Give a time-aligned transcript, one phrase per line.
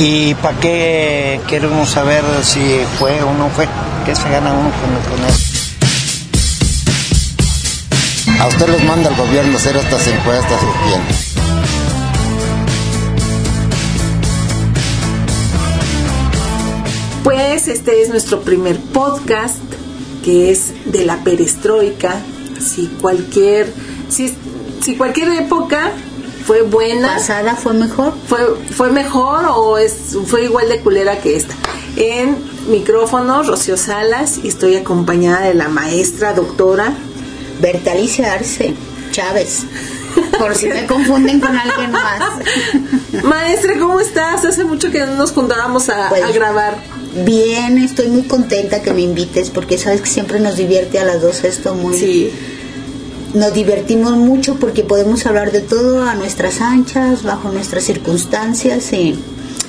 [0.00, 2.60] ¿Y para qué queremos saber si
[3.00, 3.66] fue o no fue?
[4.06, 5.58] ¿Qué se gana uno con, con eso?
[8.40, 11.00] A usted les manda el gobierno hacer estas encuestas quién.
[17.24, 19.58] Pues este es nuestro primer podcast
[20.24, 22.20] que es de la perestroika.
[22.60, 23.66] Si cualquier,
[24.08, 24.32] si,
[24.80, 25.90] si cualquier época
[26.48, 28.14] fue buena, pasada fue mejor.
[28.26, 28.38] fue,
[28.74, 31.54] fue mejor o es, fue igual de culera que esta.
[31.96, 32.38] En
[32.70, 36.94] micrófono, Rocío Salas, y estoy acompañada de la maestra doctora.
[37.60, 38.72] Bertalicia Arce
[39.10, 39.64] Chávez.
[40.38, 42.22] Por si me confunden con alguien más.
[43.24, 44.46] Maestra, ¿cómo estás?
[44.46, 46.78] Hace mucho que no nos juntábamos a, Pues, a grabar.
[47.26, 51.20] Bien, estoy muy contenta que me invites porque sabes que siempre nos divierte a las
[51.20, 51.98] dos esto muy.
[51.98, 52.32] Sí.
[53.34, 59.18] Nos divertimos mucho porque podemos hablar de todo a nuestras anchas, bajo nuestras circunstancias y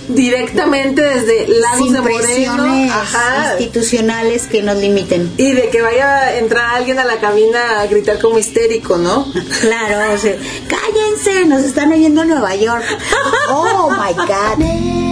[0.09, 2.19] Directamente desde Lagos sin de Moreno.
[2.23, 3.53] presiones Ajá.
[3.59, 5.31] institucionales que nos limiten.
[5.37, 9.31] Y de que vaya a entrar alguien a la cabina a gritar como histérico, ¿no?
[9.61, 10.35] Claro, o sea,
[10.67, 12.83] cállense, nos están oyendo en Nueva York.
[13.51, 15.08] Oh my God.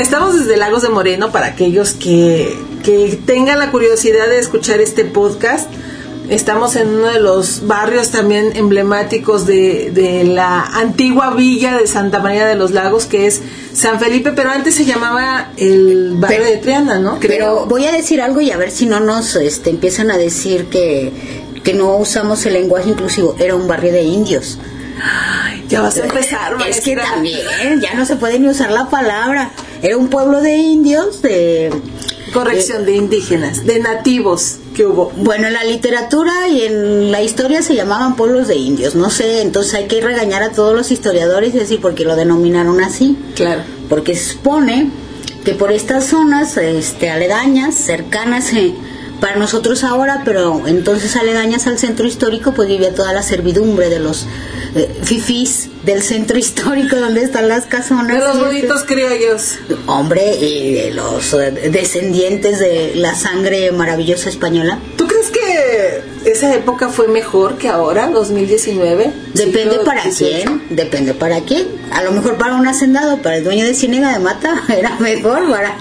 [0.00, 5.04] Estamos desde Lagos de Moreno para aquellos que, que tengan la curiosidad de escuchar este
[5.04, 5.68] podcast.
[6.30, 12.20] Estamos en uno de los barrios también emblemáticos de, de la antigua villa de Santa
[12.20, 13.42] María de los Lagos, que es
[13.74, 17.18] San Felipe, pero antes se llamaba el barrio Pero- de Triana, ¿no?
[17.20, 20.66] Pero voy a decir algo y a ver si no nos este, empiezan a decir
[20.66, 21.12] que,
[21.64, 23.34] que no usamos el lenguaje inclusivo.
[23.38, 24.56] Era un barrio de indios.
[25.68, 27.14] ya vas a empezar, Es que maestra.
[27.16, 27.40] también,
[27.82, 29.50] ya no se puede ni usar la palabra.
[29.82, 31.70] Era un pueblo de indios, de...
[32.32, 35.10] Corrección, de indígenas, de nativos que hubo.
[35.16, 39.42] Bueno, en la literatura y en la historia se llamaban pueblos de indios, no sé,
[39.42, 43.18] entonces hay que regañar a todos los historiadores y decir por qué lo denominaron así.
[43.34, 43.62] Claro.
[43.88, 44.90] porque se supone
[45.44, 48.74] que por estas zonas este, aledañas, cercanas eh,
[49.20, 54.00] para nosotros ahora, pero entonces aledañas al centro histórico, pues vivía toda la servidumbre de
[54.00, 54.26] los
[54.74, 58.08] eh, fifís del centro histórico donde están las casonas.
[58.08, 59.58] De los bonitos criollos.
[59.86, 64.78] Hombre, y de los eh, descendientes de la sangre maravillosa española.
[64.96, 69.12] ¿Tú crees que esa época fue mejor que ahora, 2019?
[69.34, 71.66] Depende para quién, depende para quién.
[71.92, 75.50] A lo mejor para un hacendado, para el dueño de Ciénega de Mata, era mejor
[75.50, 75.76] para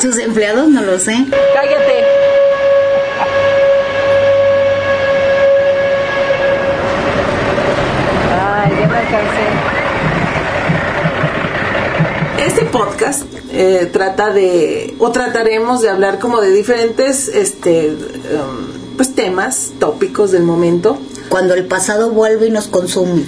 [0.00, 1.16] sus empleados, no lo sé.
[1.54, 2.43] Cállate.
[12.38, 13.22] Este podcast
[13.52, 20.30] eh, trata de, o trataremos de hablar como de diferentes, este, um, pues temas, tópicos
[20.30, 20.98] del momento.
[21.28, 23.24] Cuando el pasado vuelve y nos consume.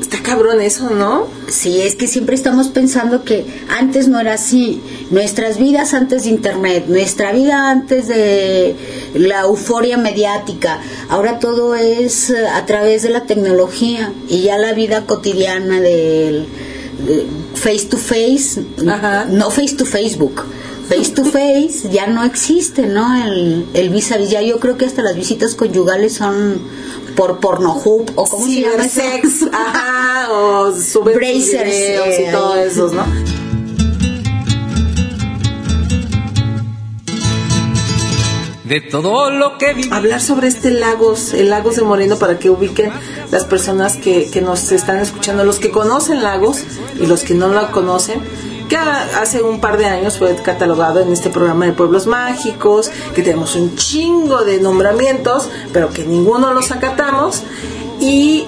[0.00, 1.26] Está cabrón eso, ¿no?
[1.48, 4.80] Sí, es que siempre estamos pensando que antes no era así.
[5.10, 8.74] Nuestras vidas antes de Internet, nuestra vida antes de
[9.14, 10.80] la euforia mediática.
[11.08, 16.46] Ahora todo es eh, a través de la tecnología y ya la vida cotidiana del
[17.06, 19.24] de face to face, Ajá.
[19.26, 20.44] no face to Facebook.
[20.88, 23.24] Face to face ya no existe, ¿no?
[23.24, 24.30] El, el vis a vis.
[24.30, 26.60] Ya yo creo que hasta las visitas conyugales son
[27.16, 28.88] por pornohub o cómo se llama?
[28.88, 33.04] Cibersex, ajá, o videos eh, y todo eso, ¿no?
[38.72, 39.90] De todo lo que viví.
[39.92, 42.90] hablar sobre este Lagos, el Lagos de Moreno, para que ubiquen
[43.30, 46.62] las personas que, que nos están escuchando, los que conocen Lagos
[46.98, 48.22] y los que no lo conocen,
[48.70, 53.22] que hace un par de años fue catalogado en este programa de Pueblos Mágicos, que
[53.22, 57.42] tenemos un chingo de nombramientos, pero que ninguno los acatamos.
[58.00, 58.46] Y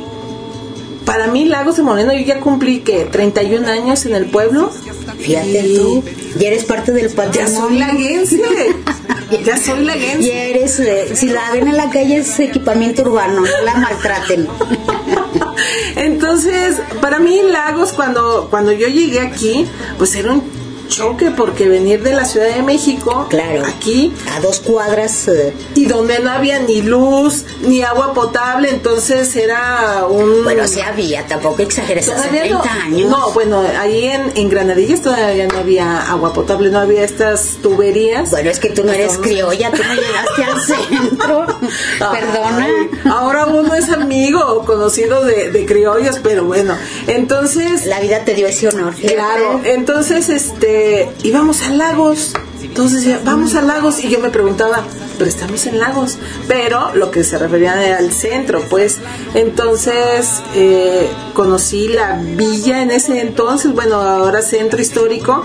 [1.04, 4.70] para mí Lagos de Moreno, yo ya cumplí que 31 años en el pueblo.
[5.18, 6.02] Fíjate Y tú,
[6.38, 7.60] ya eres parte del Ya patrimonio.
[7.60, 8.42] soy laguense.
[9.42, 10.50] ya soy Y laguense.
[10.50, 14.48] eres, eh, si la ven en la calle es equipamiento urbano, no la maltraten.
[15.96, 19.66] Entonces, para mí Lagos cuando cuando yo llegué aquí,
[19.98, 20.42] pues era un
[20.88, 23.62] choque porque venir de la Ciudad de México, Claro.
[23.66, 29.34] aquí A dos cuadras, eh, y donde no había ni luz ni agua potable, entonces
[29.36, 33.10] era un bueno, sí había, tampoco exageres, hace Todavía 30 no, años.
[33.10, 38.30] no, bueno, ahí en, en Granadillas todavía no había agua potable, no había estas tuberías.
[38.30, 41.46] Bueno, es que tú no eres criolla, tú no llegaste al centro.
[41.98, 42.66] Perdona.
[42.66, 46.76] Ay, ahora uno es amigo o conocido de, de criollos, pero bueno,
[47.06, 48.94] entonces La vida te dio ese honor.
[48.94, 50.73] Claro, entonces este
[51.22, 52.32] íbamos a Lagos
[52.62, 54.02] Entonces decía, vamos a Lagos.
[54.02, 54.84] Y yo me preguntaba,
[55.18, 56.16] pero estamos en Lagos.
[56.48, 58.98] Pero lo que se refería al centro, pues.
[59.34, 65.42] Entonces eh, conocí la villa en ese entonces, bueno, ahora centro histórico.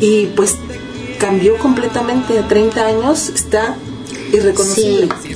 [0.00, 0.56] Y pues
[1.18, 3.76] cambió completamente a 30 años, está
[4.32, 5.08] irreconocible.
[5.22, 5.34] Sí.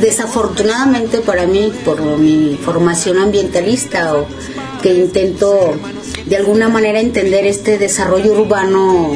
[0.00, 4.26] Desafortunadamente para mí, por mi formación ambientalista o
[4.82, 5.74] que intento
[6.30, 9.10] de alguna manera entender este desarrollo urbano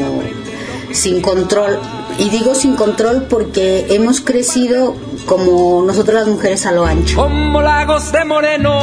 [0.90, 1.78] sin control.
[2.18, 7.14] Y digo sin control porque hemos crecido como nosotros las mujeres a lo ancho.
[7.16, 8.82] Como lagos de moreno,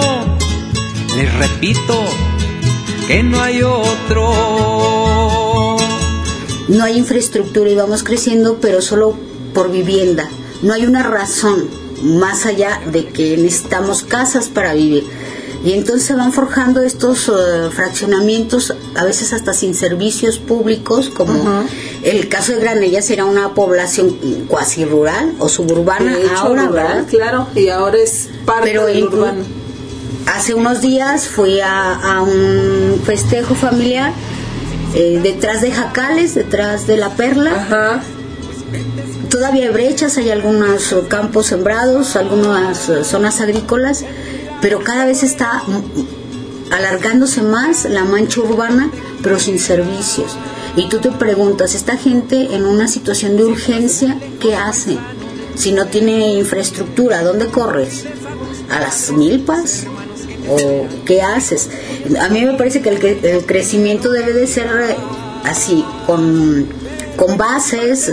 [1.16, 1.94] les repito
[3.06, 4.32] que no hay otro.
[6.70, 9.18] No hay infraestructura y vamos creciendo, pero solo
[9.54, 10.30] por vivienda.
[10.62, 11.68] No hay una razón
[12.02, 15.04] más allá de que necesitamos casas para vivir.
[15.64, 21.66] Y entonces se van forjando estos eh, fraccionamientos, a veces hasta sin servicios públicos, como
[22.04, 24.18] el caso de Granella será una población
[24.48, 27.06] cuasi rural o suburbana hecho, ahora, rural, ¿verdad?
[27.10, 29.44] claro, y ahora es parte Pero del urbano.
[30.26, 34.14] Hace unos días fui a, a un festejo familiar
[34.94, 37.52] eh, detrás de Jacales, detrás de La Perla.
[37.56, 38.02] Ajá.
[39.30, 44.04] Todavía hay brechas, hay algunos campos sembrados, algunas eh, zonas agrícolas,
[44.62, 45.64] pero cada vez está
[46.72, 48.92] alargándose más la mancha urbana,
[49.22, 50.38] pero sin servicios.
[50.76, 54.98] Y tú te preguntas, esta gente en una situación de urgencia, ¿qué hace?
[55.56, 58.06] Si no tiene infraestructura, ¿a dónde corres?
[58.70, 59.86] ¿A las milpas?
[60.50, 61.70] ¿O qué haces?
[62.20, 64.96] A mí me parece que el, el crecimiento debe de ser eh,
[65.44, 66.68] así, con,
[67.18, 68.12] con bases,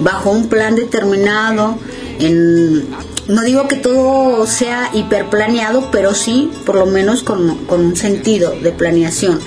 [0.00, 1.78] bajo un plan determinado,
[2.18, 2.88] en,
[3.30, 8.52] no digo que todo sea hiperplaneado, pero sí, por lo menos con, con un sentido
[8.60, 9.38] de planeación.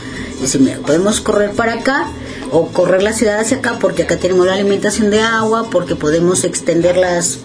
[0.42, 2.08] Decir, mira, podemos correr para acá
[2.52, 6.44] o correr la ciudad hacia acá porque acá tenemos la alimentación de agua, porque podemos
[6.46, 7.40] extender las,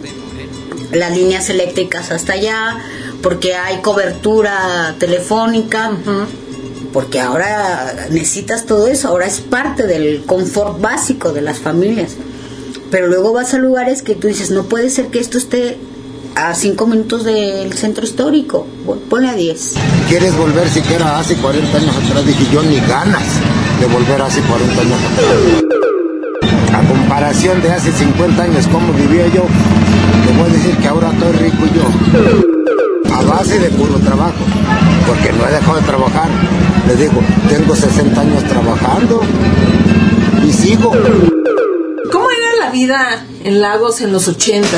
[0.92, 2.78] las líneas eléctricas hasta allá,
[3.20, 5.90] porque hay cobertura telefónica,
[6.92, 12.12] porque ahora necesitas todo eso, ahora es parte del confort básico de las familias.
[12.90, 15.78] Pero luego vas a lugares que tú dices, no puede ser que esto esté
[16.34, 18.66] a cinco minutos del centro histórico,
[19.08, 19.74] ponle a 10.
[20.08, 22.26] ¿Quieres volver siquiera hace 40 años atrás?
[22.26, 23.24] Dije yo, ni ganas
[23.80, 25.68] de volver hace 40 años atrás.
[26.74, 29.44] A comparación de hace 50 años, ¿cómo vivía yo?
[30.26, 33.14] Te voy a decir que ahora estoy rico yo.
[33.14, 34.44] A base de puro trabajo.
[35.06, 36.28] Porque no he dejado de trabajar.
[36.86, 39.22] Les digo, tengo 60 años trabajando.
[40.46, 40.92] Y sigo.
[42.78, 44.68] ¿Cómo era la vida en Lagos en los 80?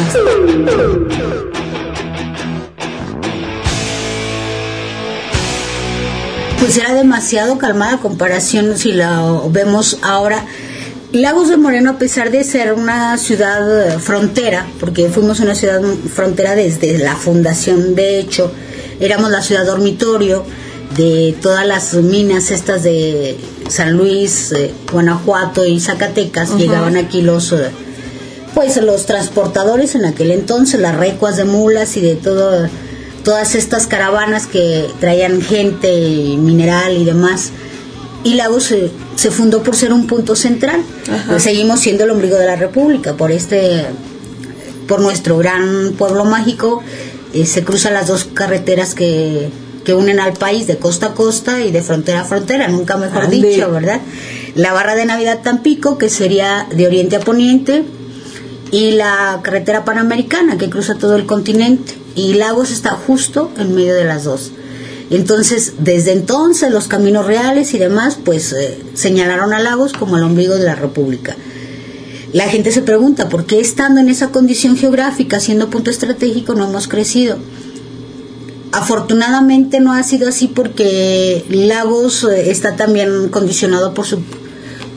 [6.59, 10.47] Pues era demasiado calmada comparación si la vemos ahora.
[11.13, 15.83] Lagos de Moreno, a pesar de ser una ciudad eh, frontera, porque fuimos una ciudad
[16.15, 18.51] frontera desde la fundación, de hecho,
[19.01, 20.45] éramos la ciudad dormitorio
[20.97, 23.37] de todas las minas estas de
[23.69, 27.71] San Luis, eh, Guanajuato y Zacatecas, llegaban aquí los eh,
[28.55, 32.69] pues los transportadores en aquel entonces, las recuas de mulas y de todo,
[33.25, 37.51] todas estas caravanas que traían gente, mineral y demás.
[38.23, 40.83] Y Lagos se, se fundó por ser un punto central.
[41.27, 43.87] Pues seguimos siendo el ombligo de la República, por este,
[44.87, 46.83] por nuestro gran pueblo mágico.
[47.33, 49.49] eh, se cruzan las dos carreteras que,
[49.85, 53.25] que unen al país de costa a costa y de frontera a frontera, nunca mejor
[53.25, 53.37] Ande.
[53.37, 54.01] dicho, ¿verdad?
[54.55, 57.85] La barra de Navidad Tampico, que sería de oriente a poniente,
[58.71, 63.95] y la carretera panamericana que cruza todo el continente y Lagos está justo en medio
[63.95, 64.53] de las dos.
[65.11, 70.23] Entonces, desde entonces los caminos reales y demás, pues eh, señalaron a Lagos como el
[70.23, 71.37] ombligo de la República.
[72.33, 76.69] La gente se pregunta, ¿por qué estando en esa condición geográfica, siendo punto estratégico, no
[76.69, 77.39] hemos crecido?
[78.71, 84.21] Afortunadamente no ha sido así porque Lagos eh, está también condicionado por su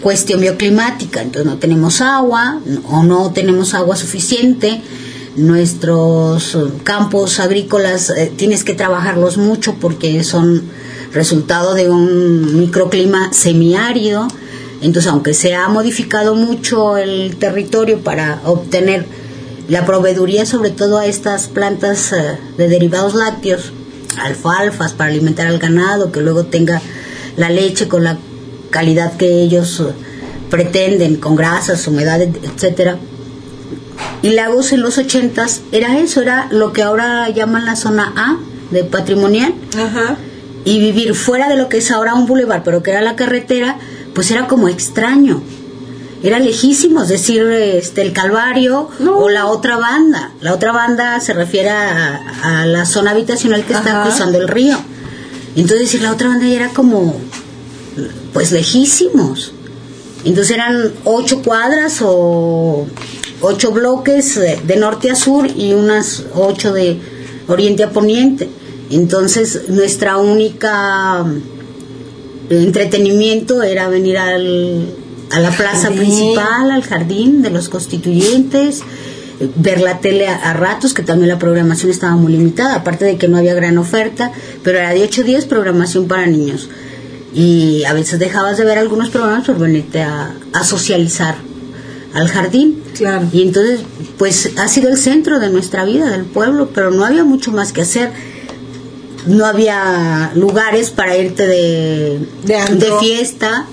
[0.03, 4.81] cuestión bioclimática, entonces no tenemos agua o no tenemos agua suficiente,
[5.37, 10.61] nuestros eh, campos agrícolas eh, tienes que trabajarlos mucho porque son
[11.13, 14.27] resultado de un microclima semiárido,
[14.81, 19.05] entonces aunque se ha modificado mucho el territorio para obtener
[19.69, 23.71] la proveeduría sobre todo a estas plantas eh, de derivados lácteos,
[24.17, 26.81] alfalfas para alimentar al ganado, que luego tenga
[27.37, 28.17] la leche con la
[28.73, 29.93] calidad que ellos eh,
[30.49, 32.97] pretenden, con grasas, humedad, etcétera.
[34.21, 38.37] Y Lagos en los ochentas era eso, era lo que ahora llaman la zona A
[38.71, 40.17] de patrimonial Ajá.
[40.65, 43.77] y vivir fuera de lo que es ahora un bulevar, pero que era la carretera,
[44.13, 45.41] pues era como extraño.
[46.23, 49.17] era lejísimo, es decir, este, el Calvario No.
[49.17, 50.31] o la otra banda.
[50.39, 54.03] La otra banda se refiere a, a la zona habitacional que está Ajá.
[54.09, 54.77] cruzando el río.
[55.57, 57.13] Entonces, decir, la otra banda ya era como,
[58.33, 59.53] pues lejísimos.
[60.25, 62.87] Entonces eran ocho cuadras o
[63.41, 66.99] ocho bloques de, de norte a sur y unas ocho de
[67.47, 68.49] oriente a poniente.
[68.89, 71.41] Entonces nuestra única mm,
[72.49, 74.87] entretenimiento era venir al,
[75.31, 75.99] a la plaza Jardín.
[75.99, 78.81] principal, al jardín de los constituyentes,
[79.39, 83.05] eh, ver la tele a, a ratos, que también la programación estaba muy limitada, aparte
[83.05, 84.31] de que no había gran oferta,
[84.63, 86.69] pero era de 8 a 10 programación para niños.
[87.33, 91.35] Y a veces dejabas de ver algunos programas por venirte a, a socializar
[92.13, 92.83] al jardín.
[92.95, 93.27] Claro.
[93.33, 93.81] Y entonces,
[94.17, 97.71] pues ha sido el centro de nuestra vida, del pueblo, pero no había mucho más
[97.73, 98.11] que hacer.
[99.25, 102.99] No había lugares para irte de, De antro.
[102.99, 103.65] fiesta.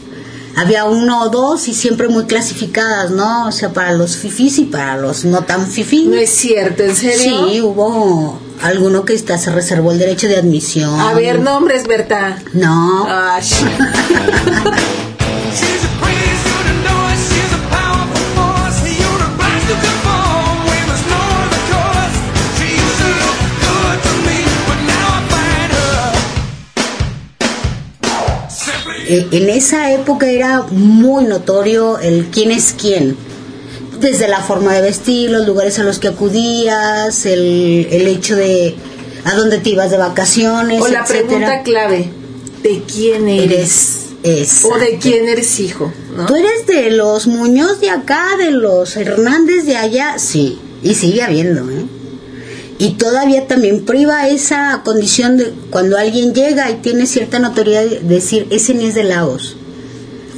[0.56, 3.46] Había uno o dos y siempre muy clasificadas, ¿no?
[3.48, 6.06] O sea, para los fifís y para los no tan fifís.
[6.06, 7.48] No es cierto, ¿en serio?
[7.48, 10.98] Sí, hubo alguno que está, se reservó el derecho de admisión.
[11.00, 12.38] A ver, nombres, Berta.
[12.52, 13.06] No.
[13.08, 13.42] Ay,
[29.12, 33.16] Eh, en esa época era muy notorio el quién es quién.
[34.00, 38.74] Desde la forma de vestir, los lugares a los que acudías, el, el hecho de
[39.24, 41.26] a dónde te ibas de vacaciones, o la etcétera.
[41.28, 42.10] pregunta clave,
[42.62, 43.96] ¿de quién eres?
[44.22, 44.64] Eres.
[44.64, 45.92] ¿O de quién eres hijo?
[46.16, 46.26] ¿no?
[46.26, 50.18] ¿Tú eres de los Muñoz de acá, de los Hernández de allá?
[50.18, 51.84] Sí, y sigue habiendo, ¿eh?
[52.78, 58.00] Y todavía también priva esa condición de cuando alguien llega y tiene cierta notoriedad de
[58.00, 59.56] decir, ese ni es de Laos.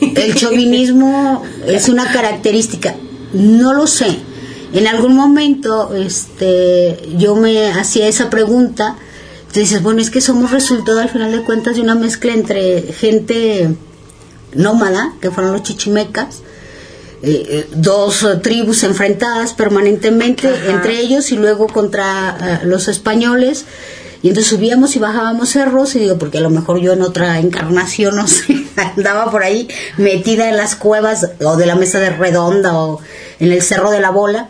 [0.01, 2.97] El chauvinismo es una característica.
[3.33, 4.19] No lo sé.
[4.73, 8.97] En algún momento este, yo me hacía esa pregunta.
[9.53, 12.83] Te dices, bueno, es que somos resultado al final de cuentas de una mezcla entre
[12.93, 13.75] gente
[14.55, 16.43] nómada, que fueron los chichimecas,
[17.23, 20.73] eh, eh, dos tribus enfrentadas permanentemente Ajá.
[20.73, 23.65] entre ellos y luego contra eh, los españoles.
[24.23, 27.41] Y entonces subíamos y bajábamos cerros y digo, porque a lo mejor yo en otra
[27.41, 32.11] encarnación, no sé, andaba por ahí metida en las cuevas o de la mesa de
[32.11, 33.01] redonda o
[33.41, 34.49] en el cerro de la bola.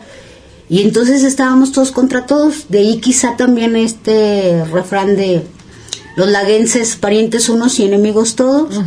[0.69, 2.69] Y entonces estábamos todos contra todos.
[2.69, 5.43] De ahí quizá también este refrán de
[6.15, 8.79] los laguenses, parientes unos y enemigos todos.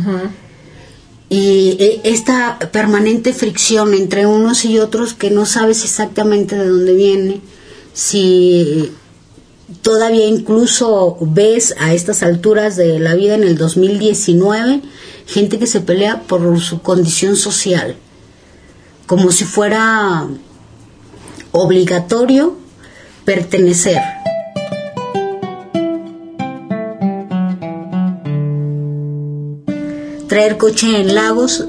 [1.29, 6.93] Y eh, esta permanente fricción entre unos y otros que no sabes exactamente de dónde
[6.93, 7.41] viene,
[7.93, 8.93] si
[9.81, 14.81] todavía incluso ves a estas alturas de la vida en el 2019
[15.27, 17.95] gente que se pelea por su condición social,
[19.05, 20.25] como si fuera
[21.51, 22.55] obligatorio
[23.25, 24.01] pertenecer.
[30.27, 31.65] Traer coche en Lagos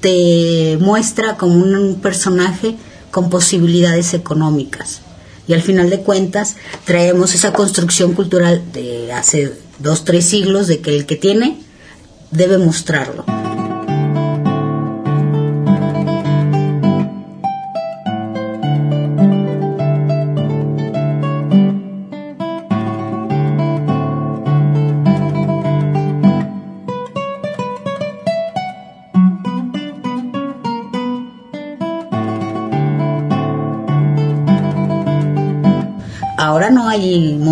[0.00, 2.76] te muestra como un personaje
[3.10, 5.00] con posibilidades económicas.
[5.48, 10.80] Y al final de cuentas traemos esa construcción cultural de hace dos, tres siglos de
[10.80, 11.60] que el que tiene
[12.30, 13.24] debe mostrarlo.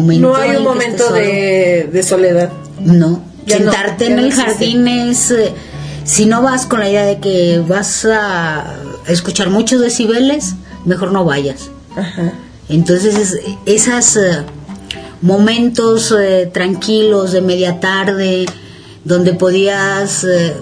[0.04, 0.28] Momento.
[0.28, 2.50] No hay un momento de, de soledad.
[2.80, 5.52] No, Ya sentarte en el jardín es, eh,
[6.04, 8.74] si no vas con la idea de que vas a
[9.06, 11.70] escuchar muchos decibeles, mejor no vayas.
[11.96, 12.32] Ajá.
[12.68, 14.18] Entonces, es- esos
[15.22, 18.46] momentos eh, tranquilos de media tarde,
[19.04, 20.54] donde podías, eh,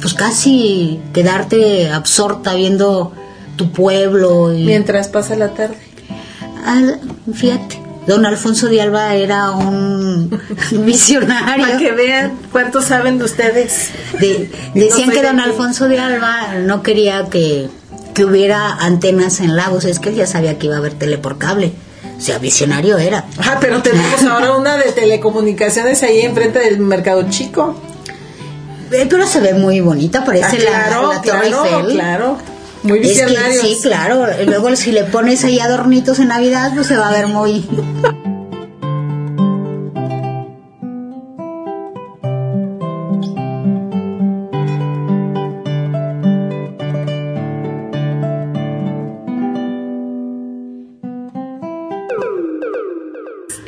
[0.00, 3.12] pues casi quedarte absorta viendo
[3.56, 4.52] tu pueblo.
[4.54, 5.76] Y, Mientras pasa la tarde.
[6.64, 6.80] Ah,
[7.32, 10.30] fíjate, don Alfonso de Alba era un
[10.84, 11.64] visionario.
[11.64, 13.90] Para que vean cuánto saben de ustedes.
[14.18, 15.38] De- decían que don.
[15.38, 17.68] Alfonso de Alba no quería que,
[18.14, 21.18] que hubiera antenas en lagos, es que él ya sabía que iba a haber tele
[21.18, 21.72] por cable.
[22.16, 23.26] O sea, visionario era.
[23.38, 27.80] Ah, pero tenemos ahora una de telecomunicaciones ahí enfrente del Mercado Chico.
[28.90, 31.92] Eh, Pero se ve muy bonita, parece Ah, la- claro, la, Torre claro, Eiffel.
[31.92, 32.38] claro.
[32.88, 33.56] Muy visionarios.
[33.56, 34.26] Es que, sí, claro.
[34.46, 37.66] Luego si le pones ahí adornitos en Navidad, pues se va a ver muy...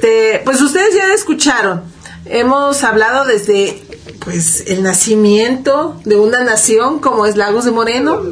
[0.00, 1.82] Este, pues ustedes ya escucharon.
[2.24, 3.82] Hemos hablado desde
[4.20, 8.22] pues el nacimiento de una nación como es Lagos de Moreno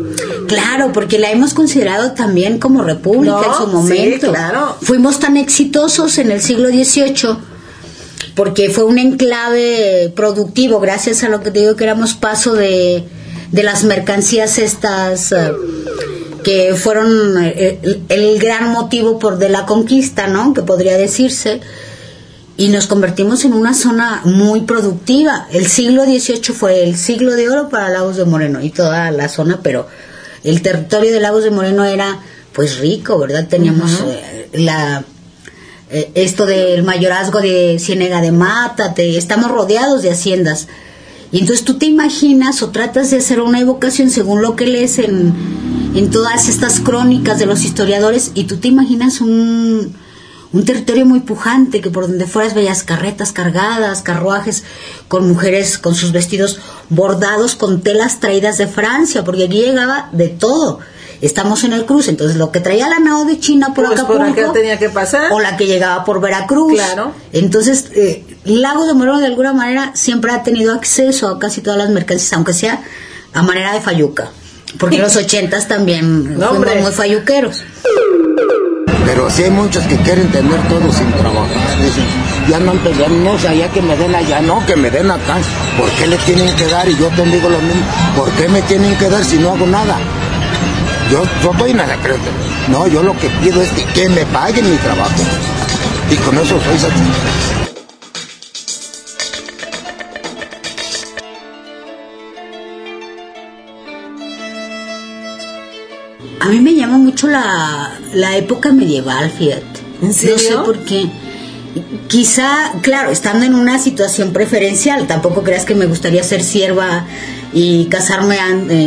[0.48, 4.28] Claro, porque la hemos considerado también como república No, en su sí, momento.
[4.32, 4.76] claro.
[4.82, 7.36] Fuimos tan exitosos en el siglo XVIII
[8.34, 13.04] porque fue un enclave productivo, gracias a lo que te digo que éramos paso de,
[13.52, 15.52] de las mercancías estas eh,
[16.44, 20.54] que fueron eh, el, el gran motivo por de la conquista, ¿no?
[20.54, 21.60] Que podría decirse
[22.56, 25.46] y nos convertimos en una zona muy productiva.
[25.52, 29.28] El siglo XVIII fue el siglo de oro para Lagos de Moreno y toda la
[29.28, 29.86] zona, pero
[30.44, 32.20] el territorio de Lagos de Moreno era
[32.52, 33.48] pues rico, ¿verdad?
[33.48, 35.04] Teníamos eh, la
[35.90, 40.66] eh, esto del mayorazgo de Ciénega de Mata, te- estamos rodeados de haciendas.
[41.30, 44.98] Y entonces tú te imaginas o tratas de hacer una evocación según lo que lees
[44.98, 45.32] en,
[45.94, 49.94] en todas estas crónicas de los historiadores y tú te imaginas un,
[50.52, 54.64] un territorio muy pujante que por donde fueras veías carretas cargadas, carruajes
[55.08, 60.28] con mujeres con sus vestidos bordados con telas traídas de Francia, porque aquí llegaba de
[60.28, 60.80] todo.
[61.20, 64.16] Estamos en el cruce, entonces lo que traía la nao de China por Pues por
[64.22, 65.32] Acapulco acá tenía que pasar.
[65.32, 66.74] o la que llegaba por Veracruz.
[66.74, 67.12] Claro.
[67.32, 71.76] Entonces, eh, Lago de Moreno de alguna manera siempre ha tenido acceso a casi todas
[71.78, 72.82] las mercancías, aunque sea
[73.34, 74.30] a manera de fayuca.
[74.78, 77.64] Porque en los ochentas también No, fuimos muy fayuqueros.
[79.08, 81.80] Pero sí hay muchos que quieren tener todo sin trabajar.
[81.80, 82.04] Dicen,
[82.46, 85.10] ya andan peleando, no, o sea, ya que me den allá, no, que me den
[85.10, 85.38] acá.
[85.78, 86.86] ¿Por qué le tienen que dar?
[86.86, 87.80] Y yo te digo lo mismo,
[88.14, 89.96] ¿por qué me tienen que dar si no hago nada?
[91.10, 92.70] Yo, yo nada, creo que.
[92.70, 95.22] No, yo lo que pido es que, que me paguen mi trabajo.
[96.10, 97.67] Y con eso soy satisfecho.
[106.48, 109.80] Mí me llama mucho la, la época medieval, fíjate.
[110.02, 110.36] ¿En serio?
[110.36, 111.06] No sé por qué.
[112.08, 117.04] Quizá, claro, estando en una situación preferencial, tampoco creas que me gustaría ser sierva
[117.52, 118.38] y casarme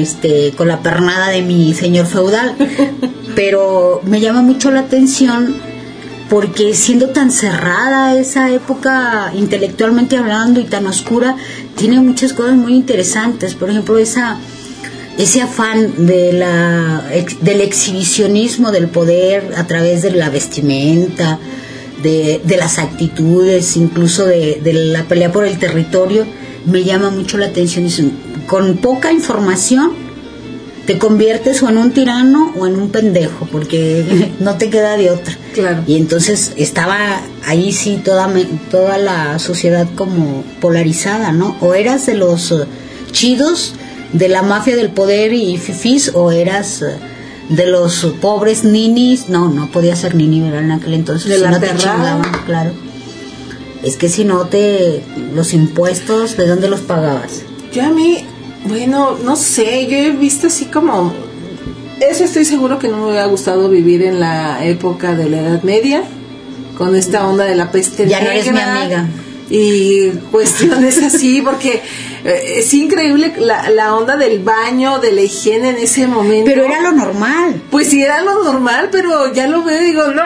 [0.01, 2.55] este, con la pernada de mi señor feudal,
[3.35, 5.55] pero me llama mucho la atención
[6.29, 11.35] porque siendo tan cerrada esa época intelectualmente hablando y tan oscura,
[11.75, 13.53] tiene muchas cosas muy interesantes.
[13.53, 14.37] Por ejemplo, esa
[15.21, 21.39] ese afán de la, ex- del exhibicionismo del poder a través de la vestimenta,
[22.03, 26.25] de, de las actitudes, incluso de, de la pelea por el territorio,
[26.65, 27.87] me llama mucho la atención.
[28.47, 29.91] Con poca información
[30.85, 35.11] te conviertes o en un tirano o en un pendejo, porque no te queda de
[35.11, 35.37] otra.
[35.53, 35.83] Claro.
[35.85, 38.27] Y entonces estaba ahí sí toda,
[38.71, 41.55] toda la sociedad como polarizada, ¿no?
[41.61, 42.65] O eras de los eh,
[43.11, 43.75] chidos
[44.13, 46.97] de la mafia del poder y fifís, o eras eh,
[47.49, 49.29] de los pobres ninis.
[49.29, 50.63] No, no podía ser nini, ¿verdad?
[50.63, 51.29] En aquel entonces.
[51.29, 51.81] De si la no te perrada.
[51.81, 52.71] chingaban, claro.
[53.83, 55.01] Es que si no te.
[55.33, 57.43] Los impuestos, ¿de dónde los pagabas?
[57.71, 58.25] Yo a mí,
[58.65, 61.13] bueno, no sé, yo he visto así como...
[62.01, 65.63] Eso estoy seguro que no me hubiera gustado vivir en la época de la Edad
[65.63, 66.03] Media,
[66.77, 69.07] con esta onda de la peste Ya no eres mi amiga.
[69.49, 71.81] Y cuestiones así, porque
[72.23, 76.49] eh, es increíble la, la onda del baño, de la higiene en ese momento.
[76.49, 77.61] Pero era lo normal.
[77.71, 80.23] Pues sí, era lo normal, pero ya lo veo y digo, no,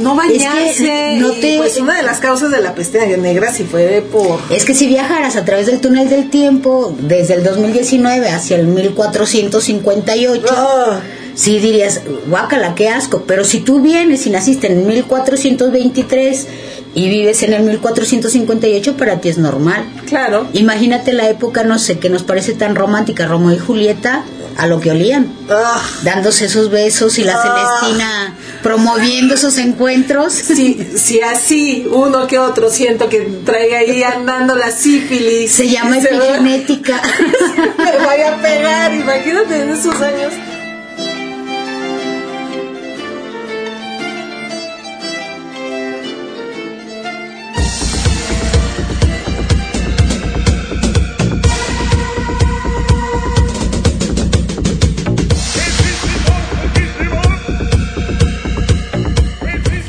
[0.00, 1.16] no bañarse.
[1.18, 4.38] no Y, te- pues una de las causas de la peste negra sí fue por...
[4.50, 8.66] Es que si viajaras a través del túnel del tiempo desde el 2019 hacia el
[8.68, 11.00] 1458, Ah.
[11.34, 13.24] sí dirías, guácala, qué asco.
[13.26, 16.46] Pero si tú vienes y naciste en 1423
[16.94, 19.84] y vives en el 1458, para ti es normal.
[20.06, 20.46] Claro.
[20.52, 24.24] Imagínate la época, no sé, que nos parece tan romántica, Romeo y Julieta,
[24.56, 25.32] a lo que olían.
[25.50, 25.82] Ah.
[26.04, 27.42] Dándose esos besos y la Ah.
[27.80, 30.32] Celestina promoviendo esos encuentros.
[30.32, 35.50] Si, si así uno que otro siento que traiga ahí andando la sífilis.
[35.52, 37.02] Se llama epigenética.
[37.78, 40.32] Me vaya a pegar, imagínate en esos años.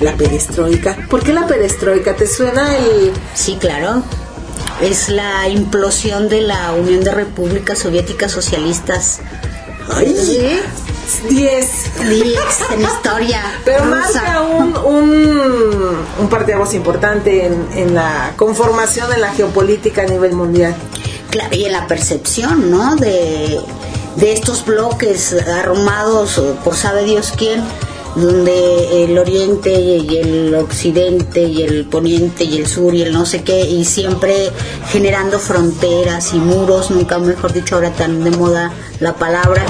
[0.02, 0.98] La perestroika.
[1.10, 2.16] ¿Por qué la perestroika?
[2.16, 3.12] ¿Te suena el...?
[3.34, 4.04] Sí, claro.
[4.82, 9.20] Es la implosión de la Unión de Repúblicas Soviéticas Socialistas.
[9.94, 10.14] ¡Ay!
[11.30, 11.70] 10.
[12.10, 12.40] Dix,
[12.74, 13.42] en historia.
[13.64, 20.06] Pero marca un, un, un parteaguas importante en, en la conformación de la geopolítica a
[20.06, 20.76] nivel mundial.
[21.30, 22.96] Claro, y en la percepción, ¿no?
[22.96, 23.62] De,
[24.16, 27.64] de estos bloques armados por sabe Dios quién,
[28.16, 33.26] donde el oriente y el occidente y el poniente y el sur y el no
[33.26, 34.52] sé qué, y siempre
[34.92, 39.66] generando fronteras y muros, nunca mejor dicho, ahora tan de moda la palabra.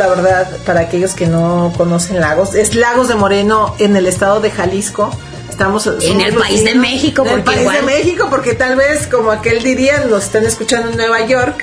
[0.00, 2.54] La verdad, para aquellos que no conocen Lagos.
[2.54, 5.10] Es Lagos de Moreno en el estado de Jalisco.
[5.48, 6.74] Estamos En el país de.
[6.74, 10.46] México, En el país igual- de México, porque tal vez, como aquel diría, nos están
[10.46, 11.62] escuchando en Nueva York.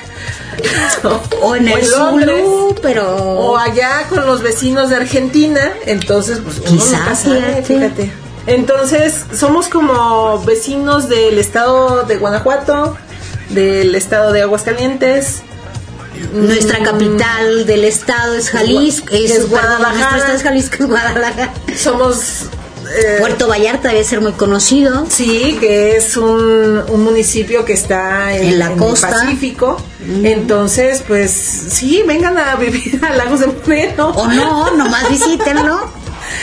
[1.42, 1.84] O en el.
[1.84, 3.16] Zulu, pero...
[3.16, 7.24] O allá con los vecinos de Argentina, entonces pues uno Quizás,
[7.64, 8.12] fíjate.
[8.46, 12.96] Entonces, somos como vecinos del estado de Guanajuato,
[13.50, 15.42] del estado de Aguascalientes.
[16.32, 19.92] Nuestra capital del estado es Jalisco, es, Es Guadalajara.
[19.94, 21.54] nuestro estado es Jalisco, es Guadalajara.
[21.76, 22.42] Somos
[23.02, 25.06] eh, Puerto Vallarta debe ser muy conocido.
[25.10, 29.10] Sí, que es un, un municipio que está en, En la el costa.
[29.10, 29.76] Pacífico.
[30.24, 34.08] Entonces, pues sí, vengan a vivir a Lagos de Moreno.
[34.10, 35.78] O no, nomás visítenlo.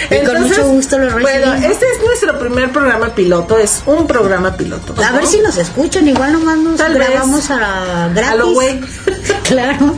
[0.05, 1.71] Y con Entonces, mucho gusto lo Bueno, recibimos.
[1.71, 4.95] este es nuestro primer programa piloto, es un programa piloto.
[5.03, 7.09] A ver si nos escuchan, igual nomás nos Tal vez.
[7.09, 8.31] grabamos a gratis.
[8.31, 8.79] A lo güey.
[9.43, 9.95] claro.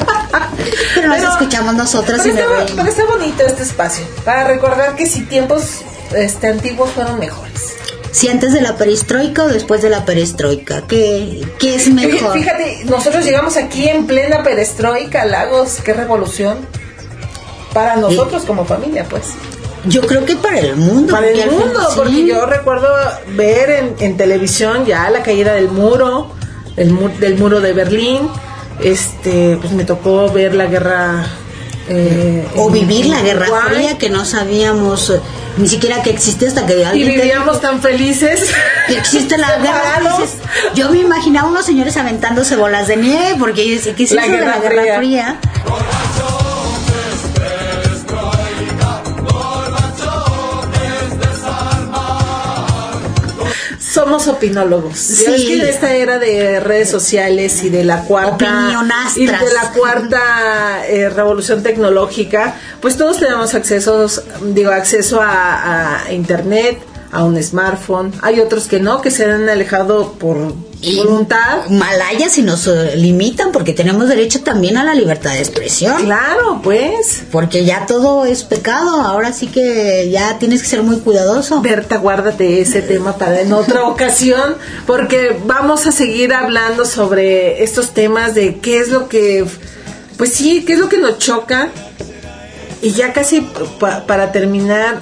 [0.95, 4.43] Pero nos Pero- escuchamos nosotras y pero nos está, pero está bonito este espacio, para
[4.45, 5.81] recordar que si tiempos
[6.15, 7.73] este, antiguos fueron mejores.
[8.11, 12.33] Si antes de la perestroika o después de la perestroika, ¿qué, qué es mejor?
[12.33, 16.57] Fíjate, nosotros llegamos aquí en plena perestroika, Lagos, qué revolución.
[17.73, 19.25] Para nosotros como familia, pues.
[19.87, 21.13] Yo creo que para el mundo.
[21.13, 21.93] Para el mundo, sí.
[21.95, 22.87] porque yo recuerdo
[23.35, 26.31] ver en, en televisión ya la caída del muro,
[26.75, 28.29] el mu- del muro de Berlín.
[28.81, 31.25] Este, pues me tocó ver la guerra.
[31.89, 33.75] eh, O vivir la Guerra Uruguay.
[33.75, 35.19] Fría que no sabíamos eh,
[35.57, 38.41] ni siquiera que existe hasta que Y alguien te vivíamos tan felices.
[38.87, 40.35] que existe la guerra dices,
[40.75, 44.23] yo me imaginaba unos señores aventándose bolas de nieve porque yo decía, ¿qué es La
[44.23, 44.97] eso de Guerra la Guerra Fría.
[44.97, 45.39] Fría?
[53.97, 54.95] Somos opinólogos.
[54.95, 55.25] Sí.
[55.25, 60.85] Que en esta era de redes sociales y de la cuarta y de la cuarta
[60.87, 64.21] eh, revolución tecnológica, pues todos tenemos accesos,
[64.53, 66.77] digo, acceso a, a internet,
[67.11, 68.13] a un smartphone.
[68.21, 71.65] Hay otros que no, que se han alejado por Y voluntad.
[71.69, 76.03] Malaya si nos eh, limitan porque tenemos derecho también a la libertad de expresión.
[76.03, 77.23] Claro, pues.
[77.31, 81.61] Porque ya todo es pecado, ahora sí que ya tienes que ser muy cuidadoso.
[81.61, 87.93] Berta, guárdate ese tema para en otra ocasión, porque vamos a seguir hablando sobre estos
[87.95, 89.45] temas de qué es lo que,
[90.17, 91.69] pues sí, qué es lo que nos choca.
[92.83, 93.41] Y ya casi
[93.79, 95.01] pa- para terminar,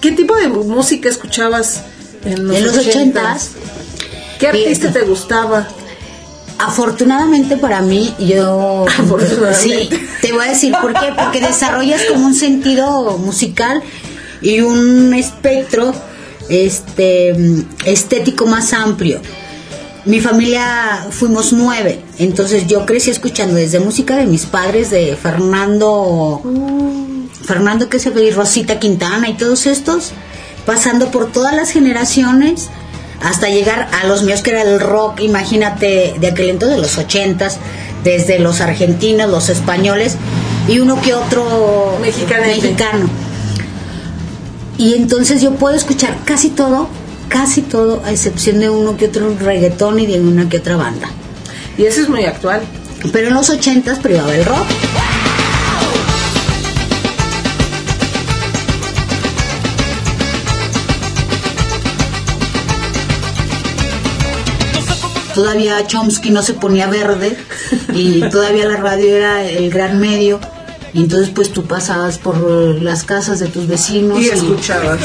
[0.00, 1.80] ¿qué tipo de música escuchabas
[2.24, 3.50] en los, En los ochentas,
[4.40, 5.68] ¿Qué artista te gustaba?
[6.62, 8.84] afortunadamente para mí, yo...
[8.86, 9.96] Afortunadamente.
[9.96, 11.12] Sí, te voy a decir por qué.
[11.16, 13.82] Porque desarrollas como un sentido musical
[14.42, 15.94] y un espectro
[16.50, 17.34] este
[17.84, 19.20] estético más amplio.
[20.04, 26.42] Mi familia fuimos nueve, entonces yo crecí escuchando desde música de mis padres, de Fernando,
[27.44, 30.12] Fernando que se ve, y Rosita Quintana y todos estos,
[30.64, 32.70] pasando por todas las generaciones
[33.20, 36.98] hasta llegar a los míos que era el rock, imagínate, de aquel entonces, de los
[36.98, 37.58] ochentas,
[38.04, 40.16] desde los argentinos, los españoles
[40.68, 42.62] y uno que otro Mexicanete.
[42.62, 43.08] mexicano.
[44.78, 46.88] Y entonces yo puedo escuchar casi todo,
[47.28, 51.08] casi todo, a excepción de uno que otro reggaetón y de una que otra banda.
[51.76, 52.62] Y eso es muy actual.
[53.12, 54.66] Pero en los ochentas privaba el rock.
[65.40, 67.34] Todavía Chomsky no se ponía verde
[67.94, 70.38] y todavía la radio era el gran medio.
[70.92, 75.00] Y entonces pues tú pasabas por eh, las casas de tus vecinos Y y, escuchabas.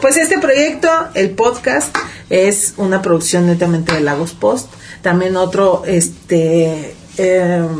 [0.00, 1.96] Pues este proyecto, el podcast,
[2.28, 4.68] es una producción netamente de Lagos Post.
[5.02, 7.76] También otro este em,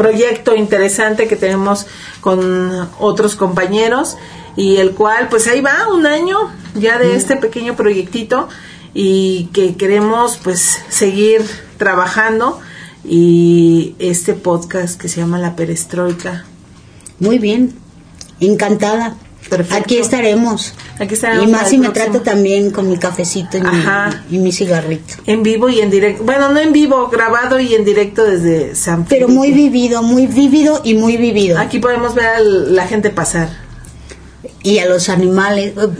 [0.00, 1.86] proyecto interesante que tenemos
[2.22, 4.16] con otros compañeros.
[4.56, 6.36] y el cual pues ahí va un año
[6.74, 8.48] ya de este pequeño proyectito
[8.94, 11.42] y que queremos pues seguir
[11.76, 12.58] trabajando
[13.04, 16.44] y este podcast que se llama La Perestroika.
[17.20, 17.74] Muy bien,
[18.40, 19.16] encantada.
[19.48, 19.74] Perfecto.
[19.74, 20.74] Aquí estaremos.
[20.98, 23.68] Aquí estaremos Y más si me trato también con mi cafecito y mi,
[24.30, 25.14] y mi cigarrito.
[25.26, 26.22] En vivo y en directo.
[26.24, 29.32] Bueno, no en vivo, grabado y en directo desde San Pero Felipe.
[29.38, 31.58] muy vivido, muy vívido y muy vivido.
[31.58, 33.48] Aquí podemos ver a la gente pasar.
[34.62, 35.68] Y a los animales.
[35.70, 35.92] eh, Pues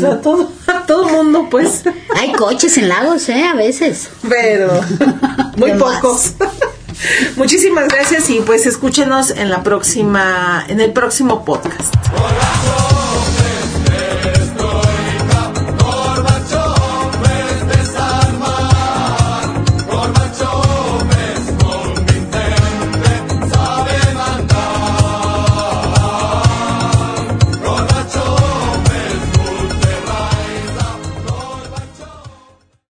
[0.00, 1.82] Bueno, a todo, a todo mundo, pues.
[2.14, 3.42] hay coches en lagos, ¿eh?
[3.44, 4.08] A veces.
[4.28, 4.70] Pero
[5.56, 6.34] muy más.
[7.36, 11.94] Muchísimas gracias y pues escúchenos en la próxima, en el próximo podcast.